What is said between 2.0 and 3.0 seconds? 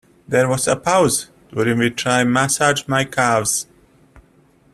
I massaged